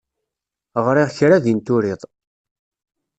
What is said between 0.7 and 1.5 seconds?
Ɣriɣ kra